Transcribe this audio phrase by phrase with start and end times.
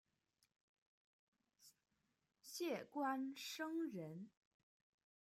[2.41, 4.31] 谢冠生人。